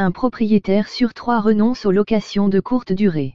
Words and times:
un 0.00 0.12
propriétaire 0.12 0.88
sur 0.88 1.12
trois 1.12 1.40
renonce 1.40 1.84
aux 1.84 1.90
locations 1.90 2.48
de 2.48 2.60
courte 2.60 2.92
durée. 2.92 3.34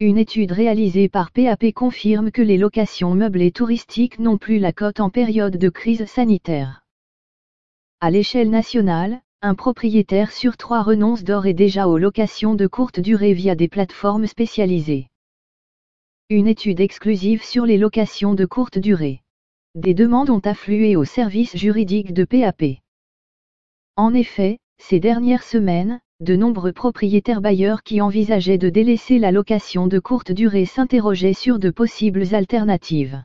Une 0.00 0.18
étude 0.18 0.50
réalisée 0.50 1.08
par 1.08 1.30
PAP 1.30 1.70
confirme 1.72 2.32
que 2.32 2.42
les 2.42 2.58
locations 2.58 3.14
meublées 3.14 3.52
touristiques 3.52 4.18
n'ont 4.18 4.36
plus 4.36 4.58
la 4.58 4.72
cote 4.72 4.98
en 4.98 5.10
période 5.10 5.56
de 5.56 5.68
crise 5.68 6.06
sanitaire. 6.06 6.82
À 8.00 8.10
l'échelle 8.10 8.50
nationale, 8.50 9.20
un 9.42 9.54
propriétaire 9.54 10.32
sur 10.32 10.56
trois 10.56 10.82
renonce 10.82 11.22
d'ores 11.22 11.46
et 11.46 11.54
déjà 11.54 11.86
aux 11.86 11.98
locations 11.98 12.56
de 12.56 12.66
courte 12.66 12.98
durée 12.98 13.32
via 13.32 13.54
des 13.54 13.68
plateformes 13.68 14.26
spécialisées. 14.26 15.06
Une 16.30 16.48
étude 16.48 16.80
exclusive 16.80 17.44
sur 17.44 17.64
les 17.64 17.78
locations 17.78 18.34
de 18.34 18.44
courte 18.44 18.78
durée. 18.78 19.22
Des 19.76 19.94
demandes 19.94 20.30
ont 20.30 20.40
afflué 20.40 20.96
au 20.96 21.04
service 21.04 21.56
juridique 21.56 22.12
de 22.12 22.24
PAP. 22.24 22.80
En 23.94 24.14
effet, 24.14 24.58
ces 24.78 25.00
dernières 25.00 25.42
semaines, 25.42 26.00
de 26.20 26.36
nombreux 26.36 26.72
propriétaires 26.72 27.40
bailleurs 27.40 27.82
qui 27.82 28.00
envisageaient 28.00 28.58
de 28.58 28.68
délaisser 28.68 29.18
la 29.18 29.32
location 29.32 29.86
de 29.86 29.98
courte 29.98 30.32
durée 30.32 30.66
s'interrogeaient 30.66 31.34
sur 31.34 31.58
de 31.58 31.70
possibles 31.70 32.34
alternatives. 32.34 33.24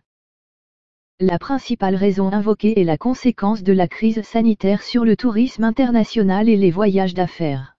La 1.19 1.37
principale 1.37 1.95
raison 1.95 2.31
invoquée 2.31 2.79
est 2.79 2.85
la 2.85 2.97
conséquence 2.97 3.61
de 3.61 3.73
la 3.73 3.87
crise 3.87 4.21
sanitaire 4.21 4.83
sur 4.83 5.03
le 5.03 5.17
tourisme 5.17 5.65
international 5.65 6.47
et 6.47 6.55
les 6.55 6.71
voyages 6.71 7.13
d'affaires. 7.13 7.75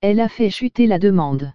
Elle 0.00 0.20
a 0.20 0.28
fait 0.28 0.50
chuter 0.50 0.86
la 0.86 0.98
demande. 0.98 1.52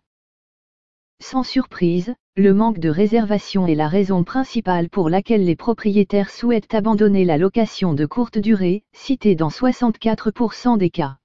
Sans 1.22 1.44
surprise, 1.44 2.16
le 2.36 2.54
manque 2.54 2.80
de 2.80 2.90
réservation 2.90 3.68
est 3.68 3.76
la 3.76 3.88
raison 3.88 4.24
principale 4.24 4.90
pour 4.90 5.10
laquelle 5.10 5.46
les 5.46 5.56
propriétaires 5.56 6.32
souhaitent 6.32 6.74
abandonner 6.74 7.26
la 7.26 7.38
location 7.38 7.94
de 7.94 8.06
courte 8.08 8.40
durée, 8.40 8.84
citée 8.92 9.36
dans 9.36 9.50
64% 9.50 10.78
des 10.78 10.90
cas 10.90 11.18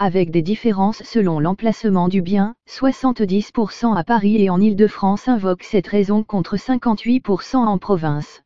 avec 0.00 0.30
des 0.30 0.42
différences 0.42 1.02
selon 1.02 1.40
l'emplacement 1.40 2.06
du 2.06 2.22
bien, 2.22 2.54
70% 2.68 3.96
à 3.96 4.04
Paris 4.04 4.40
et 4.40 4.48
en 4.48 4.60
Île-de-France 4.60 5.26
invoquent 5.26 5.64
cette 5.64 5.88
raison 5.88 6.22
contre 6.22 6.56
58% 6.56 7.56
en 7.56 7.78
province. 7.78 8.42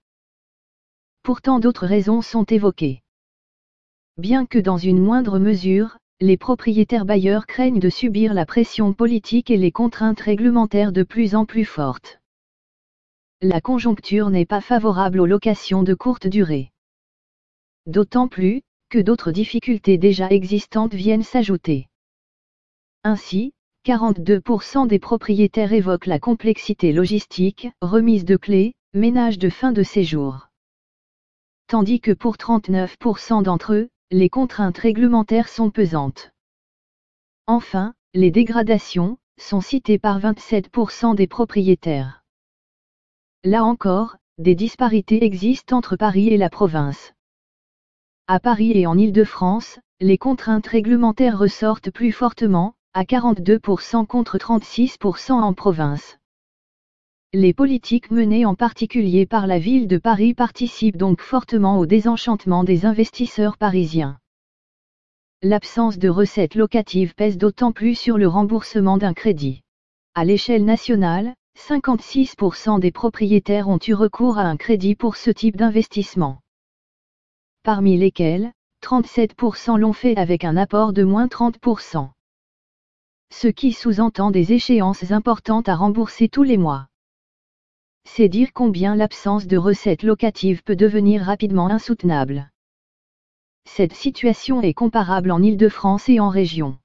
Pourtant 1.23 1.61
d'autres 1.61 1.87
raisons 1.87 2.23
sont 2.23 2.45
évoquées. 2.45 3.03
Bien 4.17 4.47
que 4.47 4.59
dans 4.59 4.79
une 4.79 4.99
moindre 4.99 5.39
mesure, 5.39 5.99
les 6.23 6.37
propriétaires 6.37 7.05
bailleurs 7.05 7.47
craignent 7.47 7.81
de 7.81 7.91
subir 7.91 8.33
la 8.33 8.47
pression 8.47 8.93
politique 8.93 9.51
et 9.51 9.57
les 9.57 9.73
contraintes 9.73 10.21
réglementaires 10.21 10.93
de 10.93 11.03
plus 11.03 11.35
en 11.35 11.47
plus 11.47 11.65
fortes. 11.65 12.21
La 13.41 13.61
conjoncture 13.61 14.31
n'est 14.31 14.47
pas 14.47 14.61
favorable 14.61 15.19
aux 15.19 15.27
locations 15.27 15.83
de 15.83 15.95
courte 15.95 16.29
durée. 16.29 16.71
D'autant 17.87 18.29
plus, 18.29 18.63
que 18.89 19.01
d'autres 19.01 19.33
difficultés 19.33 19.99
déjà 19.99 20.29
existantes 20.31 20.95
viennent 20.95 21.25
s'ajouter. 21.25 21.89
Ainsi, 23.03 23.53
42% 23.85 24.87
des 24.87 25.01
propriétaires 25.01 25.73
évoquent 25.73 26.07
la 26.07 26.21
complexité 26.21 26.93
logistique, 26.93 27.69
remise 27.81 28.25
de 28.25 28.37
clés, 28.37 28.75
ménage 28.95 29.39
de 29.39 29.49
fin 29.49 29.73
de 29.73 29.83
séjour. 29.83 30.47
Tandis 31.67 32.01
que 32.01 32.13
pour 32.13 32.37
39% 32.37 33.43
d'entre 33.43 33.73
eux, 33.75 33.89
les 34.13 34.29
contraintes 34.29 34.77
réglementaires 34.77 35.49
sont 35.49 35.71
pesantes. 35.71 36.33
Enfin, 37.47 37.95
les 38.13 38.31
dégradations, 38.31 39.17
sont 39.39 39.63
citées 39.63 39.99
par 39.99 40.21
27% 40.21 41.15
des 41.15 41.27
propriétaires. 41.27 42.23
Là 43.43 43.65
encore, 43.65 44.19
des 44.37 44.55
disparités 44.55 45.25
existent 45.25 45.79
entre 45.79 45.97
Paris 45.97 46.29
et 46.29 46.37
la 46.37 46.51
province. 46.51 47.15
À 48.27 48.39
Paris 48.39 48.73
et 48.73 48.87
en 48.87 48.99
Île-de-France, 48.99 49.81
les 49.99 50.19
contraintes 50.19 50.67
réglementaires 50.67 51.39
ressortent 51.39 51.91
plus 51.91 52.13
fortement, 52.13 52.75
à 52.93 53.05
42% 53.05 54.07
contre 54.07 54.37
36% 54.37 55.33
en 55.33 55.55
province. 55.55 56.19
Les 57.35 57.55
politiques 57.55 58.11
menées 58.11 58.45
en 58.45 58.55
particulier 58.55 59.25
par 59.25 59.47
la 59.47 59.59
ville 59.59 59.89
de 59.89 59.97
Paris 59.97 60.35
participent 60.35 60.99
donc 60.99 61.21
fortement 61.21 61.79
au 61.79 61.87
désenchantement 61.87 62.63
des 62.63 62.85
investisseurs 62.85 63.57
parisiens. 63.57 64.19
L'absence 65.43 65.99
de 65.99 66.09
recettes 66.09 66.55
locatives 66.55 67.15
pèse 67.15 67.39
d'autant 67.39 67.73
plus 67.73 67.95
sur 67.95 68.19
le 68.19 68.29
remboursement 68.29 68.99
d'un 68.99 69.15
crédit. 69.15 69.63
À 70.15 70.25
l'échelle 70.25 70.65
nationale, 70.65 71.35
56% 71.59 72.81
des 72.81 72.93
propriétaires 72.93 73.69
ont 73.69 73.81
eu 73.87 73.95
recours 73.95 74.39
à 74.39 74.43
un 74.43 74.57
crédit 74.57 74.95
pour 74.95 75.17
ce 75.17 75.31
type 75.31 75.57
d'investissement 75.57 76.43
parmi 77.63 77.97
lesquels, 77.97 78.53
37% 78.83 79.79
l'ont 79.79 79.93
fait 79.93 80.17
avec 80.17 80.45
un 80.45 80.57
apport 80.57 80.93
de 80.93 81.05
moins 81.05 81.29
30%. 81.29 82.11
Ce 83.33 83.49
qui 83.49 83.73
sous-entend 83.73 84.33
des 84.33 84.53
échéances 84.53 85.13
importantes 85.13 85.69
à 85.69 85.77
rembourser 85.77 86.29
tous 86.29 86.43
les 86.43 86.59
mois. 86.59 86.89
C'est 88.05 88.29
dire 88.29 88.53
combien 88.53 88.95
l'absence 88.95 89.47
de 89.47 89.57
recettes 89.57 90.03
locatives 90.03 90.63
peut 90.63 90.77
devenir 90.77 91.23
rapidement 91.23 91.69
insoutenable. 91.69 92.51
Cette 93.65 93.95
situation 93.95 94.61
est 94.61 94.75
comparable 94.75 95.31
en 95.31 95.43
Île-de-France 95.43 96.09
et 96.09 96.21
en 96.21 96.29
région. 96.29 96.79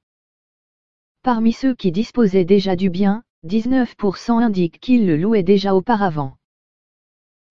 Parmi 1.23 1.51
ceux 1.51 1.75
qui 1.75 1.91
disposaient 1.91 2.45
déjà 2.45 2.75
du 2.75 2.89
bien, 2.89 3.23
19% 3.45 4.41
indiquent 4.41 4.79
qu'ils 4.79 5.05
le 5.05 5.17
louaient 5.17 5.43
déjà 5.43 5.75
auparavant. 5.75 6.37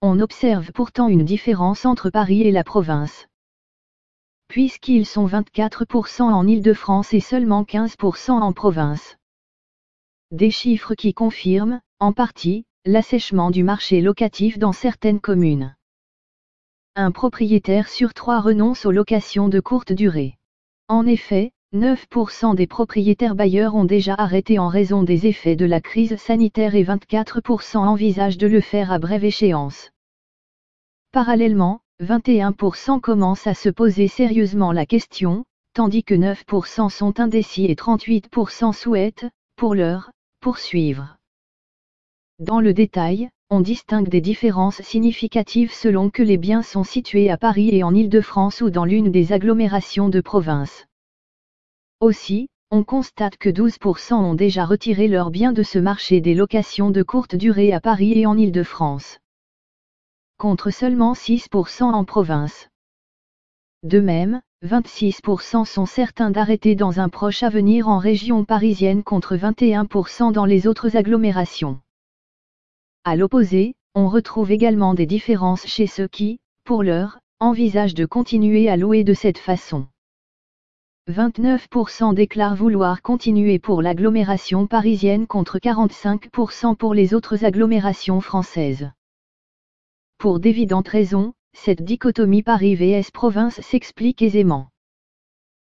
On 0.02 0.20
observe 0.20 0.72
pourtant 0.72 1.08
une 1.08 1.24
différence 1.24 1.84
entre 1.84 2.10
Paris 2.10 2.42
et 2.42 2.52
la 2.52 2.64
province. 2.64 3.26
Puisqu'ils 4.48 5.06
sont 5.06 5.26
24% 5.26 6.22
en 6.22 6.46
Île-de-France 6.46 7.12
et 7.12 7.20
seulement 7.20 7.64
15% 7.64 8.30
en 8.30 8.52
province. 8.52 9.16
Des 10.30 10.50
chiffres 10.50 10.94
qui 10.94 11.14
confirment, 11.14 11.80
en 11.98 12.12
partie, 12.12 12.64
l'assèchement 12.86 13.50
du 13.50 13.64
marché 13.64 14.00
locatif 14.00 14.58
dans 14.58 14.72
certaines 14.72 15.20
communes. 15.20 15.74
Un 16.94 17.10
propriétaire 17.10 17.88
sur 17.88 18.14
trois 18.14 18.40
renonce 18.40 18.86
aux 18.86 18.92
locations 18.92 19.48
de 19.48 19.58
courte 19.58 19.92
durée. 19.92 20.36
En 20.86 21.04
effet, 21.04 21.50
9% 21.74 22.54
des 22.54 22.68
propriétaires 22.68 23.34
bailleurs 23.34 23.74
ont 23.74 23.84
déjà 23.84 24.14
arrêté 24.14 24.60
en 24.60 24.68
raison 24.68 25.02
des 25.02 25.26
effets 25.26 25.56
de 25.56 25.66
la 25.66 25.80
crise 25.80 26.16
sanitaire 26.16 26.76
et 26.76 26.84
24% 26.84 27.78
envisagent 27.78 28.38
de 28.38 28.46
le 28.46 28.60
faire 28.60 28.92
à 28.92 29.00
brève 29.00 29.24
échéance. 29.24 29.90
Parallèlement, 31.10 31.80
21% 32.04 33.00
commencent 33.00 33.48
à 33.48 33.54
se 33.54 33.68
poser 33.68 34.06
sérieusement 34.06 34.70
la 34.70 34.86
question, 34.86 35.44
tandis 35.74 36.04
que 36.04 36.14
9% 36.14 36.88
sont 36.88 37.18
indécis 37.18 37.64
et 37.64 37.74
38% 37.74 38.72
souhaitent, 38.72 39.26
pour 39.56 39.74
l'heure, 39.74 40.12
poursuivre. 40.40 41.16
Dans 42.38 42.60
le 42.60 42.74
détail, 42.74 43.30
on 43.48 43.62
distingue 43.62 44.10
des 44.10 44.20
différences 44.20 44.82
significatives 44.82 45.72
selon 45.72 46.10
que 46.10 46.22
les 46.22 46.36
biens 46.36 46.62
sont 46.62 46.84
situés 46.84 47.30
à 47.30 47.38
Paris 47.38 47.70
et 47.74 47.82
en 47.82 47.94
Île-de-France 47.94 48.60
ou 48.60 48.68
dans 48.68 48.84
l'une 48.84 49.10
des 49.10 49.32
agglomérations 49.32 50.10
de 50.10 50.20
province. 50.20 50.84
Aussi, 52.00 52.48
on 52.70 52.84
constate 52.84 53.38
que 53.38 53.48
12% 53.48 54.12
ont 54.14 54.34
déjà 54.34 54.66
retiré 54.66 55.08
leurs 55.08 55.30
biens 55.30 55.54
de 55.54 55.62
ce 55.62 55.78
marché 55.78 56.20
des 56.20 56.34
locations 56.34 56.90
de 56.90 57.02
courte 57.02 57.36
durée 57.36 57.72
à 57.72 57.80
Paris 57.80 58.18
et 58.18 58.26
en 58.26 58.36
Île-de-France. 58.36 59.18
Contre 60.36 60.68
seulement 60.68 61.14
6% 61.14 61.84
en 61.84 62.04
province. 62.04 62.68
De 63.82 64.00
même, 64.00 64.42
26% 64.62 65.64
sont 65.64 65.86
certains 65.86 66.30
d'arrêter 66.30 66.74
dans 66.74 67.00
un 67.00 67.08
proche 67.08 67.42
avenir 67.42 67.88
en 67.88 67.96
région 67.96 68.44
parisienne 68.44 69.04
contre 69.04 69.36
21% 69.36 70.32
dans 70.32 70.44
les 70.44 70.66
autres 70.66 70.98
agglomérations. 70.98 71.80
À 73.08 73.14
l'opposé, 73.14 73.76
on 73.94 74.08
retrouve 74.08 74.50
également 74.50 74.92
des 74.92 75.06
différences 75.06 75.64
chez 75.64 75.86
ceux 75.86 76.08
qui, 76.08 76.40
pour 76.64 76.82
l'heure, 76.82 77.20
envisagent 77.38 77.94
de 77.94 78.04
continuer 78.04 78.68
à 78.68 78.76
louer 78.76 79.04
de 79.04 79.14
cette 79.14 79.38
façon. 79.38 79.86
29% 81.08 82.14
déclarent 82.14 82.56
vouloir 82.56 83.02
continuer 83.02 83.60
pour 83.60 83.80
l'agglomération 83.80 84.66
parisienne 84.66 85.28
contre 85.28 85.60
45% 85.60 86.74
pour 86.74 86.94
les 86.94 87.14
autres 87.14 87.44
agglomérations 87.44 88.20
françaises. 88.20 88.90
Pour 90.18 90.40
d'évidentes 90.40 90.88
raisons, 90.88 91.32
cette 91.52 91.82
dichotomie 91.82 92.42
Paris 92.42 92.74
vs 92.74 93.12
province 93.12 93.60
s'explique 93.60 94.20
aisément. 94.20 94.66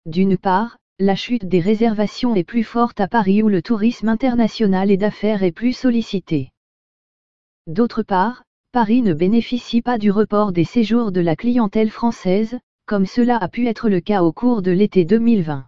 D'une 0.06 0.38
part, 0.38 0.78
la 1.00 1.17
chute 1.17 1.46
des 1.46 1.58
réservations 1.58 2.37
est 2.37 2.44
plus 2.44 2.62
forte 2.62 3.00
à 3.00 3.08
Paris 3.08 3.43
où 3.43 3.49
le 3.49 3.62
tourisme 3.62 4.08
international 4.08 4.93
et 4.93 4.96
d'affaires 4.96 5.43
est 5.43 5.50
plus 5.50 5.73
sollicité. 5.73 6.52
D'autre 7.66 8.02
part, 8.02 8.44
Paris 8.70 9.02
ne 9.02 9.12
bénéficie 9.12 9.82
pas 9.82 9.98
du 9.98 10.10
report 10.10 10.52
des 10.52 10.64
séjours 10.64 11.10
de 11.10 11.20
la 11.20 11.34
clientèle 11.34 11.90
française, 11.90 12.58
comme 12.86 13.06
cela 13.06 13.36
a 13.36 13.48
pu 13.48 13.66
être 13.66 13.88
le 13.88 14.00
cas 14.00 14.22
au 14.22 14.32
cours 14.32 14.62
de 14.62 14.70
l'été 14.70 15.04
2020. 15.04 15.66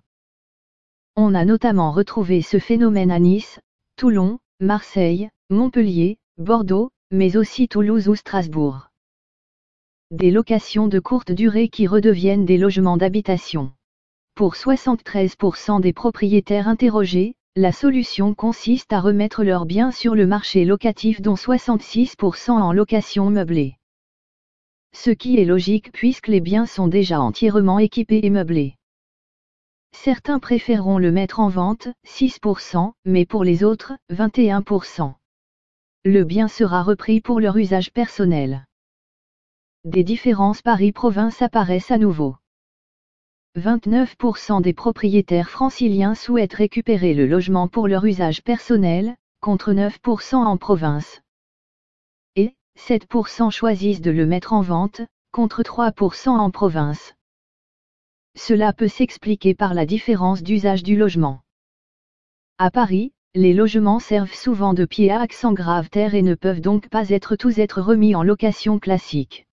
On 1.16 1.34
a 1.34 1.44
notamment 1.44 1.90
retrouvé 1.90 2.42
ce 2.42 2.60
phénomène 2.60 3.10
à 3.10 3.18
Nice, 3.18 3.58
Toulon, 3.96 4.38
Marseille, 4.60 5.28
Montpellier, 5.50 6.18
Bordeaux, 6.36 6.90
mais 7.10 7.36
aussi 7.36 7.66
Toulouse 7.66 8.08
ou 8.08 8.14
Strasbourg. 8.14 8.90
Des 10.12 10.30
locations 10.30 10.86
de 10.86 11.00
courte 11.00 11.32
durée 11.32 11.68
qui 11.68 11.88
redeviennent 11.88 12.44
des 12.44 12.58
logements 12.58 12.96
d'habitation. 12.96 13.72
Pour 14.36 14.54
73% 14.54 15.80
des 15.80 15.92
propriétaires 15.92 16.68
interrogés, 16.68 17.34
la 17.58 17.72
solution 17.72 18.34
consiste 18.34 18.92
à 18.92 19.00
remettre 19.00 19.42
leurs 19.42 19.66
biens 19.66 19.90
sur 19.90 20.14
le 20.14 20.28
marché 20.28 20.64
locatif 20.64 21.20
dont 21.20 21.34
66% 21.34 22.52
en 22.52 22.72
location 22.72 23.30
meublée. 23.30 23.74
Ce 24.94 25.10
qui 25.10 25.40
est 25.40 25.44
logique 25.44 25.90
puisque 25.90 26.28
les 26.28 26.40
biens 26.40 26.66
sont 26.66 26.86
déjà 26.86 27.20
entièrement 27.20 27.80
équipés 27.80 28.20
et 28.22 28.30
meublés. 28.30 28.76
Certains 29.90 30.38
préféreront 30.38 30.98
le 30.98 31.10
mettre 31.10 31.40
en 31.40 31.48
vente, 31.48 31.88
6%, 32.06 32.92
mais 33.04 33.26
pour 33.26 33.42
les 33.42 33.64
autres, 33.64 33.94
21%. 34.12 35.14
Le 36.04 36.22
bien 36.22 36.46
sera 36.46 36.84
repris 36.84 37.20
pour 37.20 37.40
leur 37.40 37.56
usage 37.56 37.90
personnel. 37.90 38.66
Des 39.82 40.04
différences 40.04 40.62
Paris-Province 40.62 41.42
apparaissent 41.42 41.90
à 41.90 41.98
nouveau. 41.98 42.36
29% 43.56 44.60
des 44.62 44.72
propriétaires 44.72 45.50
franciliens 45.50 46.14
souhaitent 46.14 46.54
récupérer 46.54 47.14
le 47.14 47.26
logement 47.26 47.68
pour 47.68 47.88
leur 47.88 48.04
usage 48.04 48.42
personnel, 48.42 49.16
contre 49.40 49.72
9% 49.72 50.36
en 50.36 50.56
province. 50.56 51.22
Et 52.36 52.54
7% 52.78 53.50
choisissent 53.50 54.00
de 54.00 54.10
le 54.10 54.26
mettre 54.26 54.52
en 54.52 54.62
vente, 54.62 55.00
contre 55.32 55.62
3% 55.62 56.30
en 56.30 56.50
province. 56.50 57.14
Cela 58.36 58.72
peut 58.72 58.88
s'expliquer 58.88 59.54
par 59.54 59.74
la 59.74 59.86
différence 59.86 60.42
d'usage 60.42 60.82
du 60.82 60.96
logement. 60.96 61.40
À 62.58 62.70
Paris, 62.70 63.12
les 63.34 63.54
logements 63.54 63.98
servent 63.98 64.34
souvent 64.34 64.74
de 64.74 64.84
pied 64.84 65.10
à 65.10 65.20
accent 65.20 65.52
grave 65.52 65.90
terre 65.90 66.14
et 66.14 66.22
ne 66.22 66.34
peuvent 66.34 66.60
donc 66.60 66.88
pas 66.88 67.08
être 67.10 67.36
tous 67.36 67.58
être 67.58 67.80
remis 67.80 68.14
en 68.14 68.22
location 68.22 68.78
classique. 68.78 69.46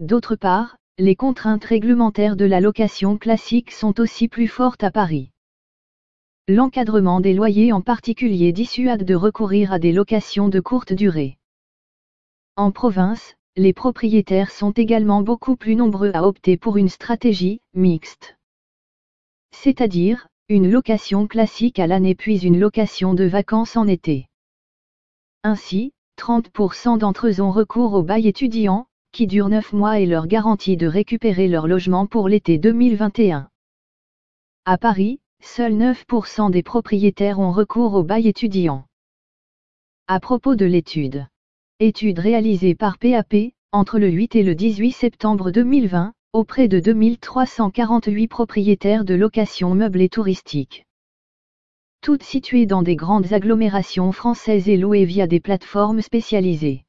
D'autre 0.00 0.36
part, 0.36 0.76
les 1.00 1.14
contraintes 1.14 1.64
réglementaires 1.64 2.34
de 2.34 2.44
la 2.44 2.60
location 2.60 3.18
classique 3.18 3.70
sont 3.70 4.00
aussi 4.00 4.26
plus 4.26 4.48
fortes 4.48 4.82
à 4.82 4.90
Paris. 4.90 5.30
L'encadrement 6.48 7.20
des 7.20 7.34
loyers 7.34 7.72
en 7.72 7.82
particulier 7.82 8.52
dissuade 8.52 9.04
de 9.04 9.14
recourir 9.14 9.72
à 9.72 9.78
des 9.78 9.92
locations 9.92 10.48
de 10.48 10.58
courte 10.58 10.92
durée. 10.92 11.38
En 12.56 12.72
province, 12.72 13.36
les 13.54 13.72
propriétaires 13.72 14.50
sont 14.50 14.72
également 14.72 15.22
beaucoup 15.22 15.54
plus 15.54 15.76
nombreux 15.76 16.10
à 16.14 16.26
opter 16.26 16.56
pour 16.56 16.76
une 16.76 16.88
stratégie 16.88 17.60
mixte. 17.74 18.36
C'est-à-dire, 19.52 20.26
une 20.48 20.68
location 20.68 21.28
classique 21.28 21.78
à 21.78 21.86
l'année 21.86 22.16
puis 22.16 22.40
une 22.40 22.58
location 22.58 23.14
de 23.14 23.24
vacances 23.24 23.76
en 23.76 23.86
été. 23.86 24.26
Ainsi, 25.44 25.92
30% 26.18 26.98
d'entre 26.98 27.28
eux 27.28 27.40
ont 27.40 27.52
recours 27.52 27.94
au 27.94 28.02
bail 28.02 28.26
étudiant, 28.26 28.87
qui 29.12 29.26
dure 29.26 29.48
9 29.48 29.72
mois 29.72 29.98
et 29.98 30.06
leur 30.06 30.26
garantie 30.26 30.76
de 30.76 30.86
récupérer 30.86 31.48
leur 31.48 31.66
logement 31.66 32.06
pour 32.06 32.28
l'été 32.28 32.58
2021. 32.58 33.48
À 34.64 34.78
Paris, 34.78 35.20
seuls 35.40 35.74
9% 35.74 36.50
des 36.50 36.62
propriétaires 36.62 37.38
ont 37.38 37.52
recours 37.52 37.94
au 37.94 38.02
bail 38.02 38.28
étudiant. 38.28 38.84
À 40.06 40.20
propos 40.20 40.56
de 40.56 40.66
l'étude. 40.66 41.26
Étude 41.80 42.18
réalisée 42.18 42.74
par 42.74 42.98
PAP, 42.98 43.34
entre 43.72 43.98
le 43.98 44.08
8 44.08 44.36
et 44.36 44.42
le 44.42 44.54
18 44.54 44.92
septembre 44.92 45.50
2020, 45.50 46.12
auprès 46.32 46.68
de 46.68 46.80
2348 46.80 48.28
propriétaires 48.28 49.04
de 49.04 49.14
location 49.14 49.74
meublée 49.74 50.08
touristique. 50.08 50.86
Toutes 52.00 52.22
situées 52.22 52.66
dans 52.66 52.82
des 52.82 52.96
grandes 52.96 53.32
agglomérations 53.32 54.12
françaises 54.12 54.68
et 54.68 54.76
louées 54.76 55.04
via 55.04 55.26
des 55.26 55.40
plateformes 55.40 56.00
spécialisées. 56.00 56.84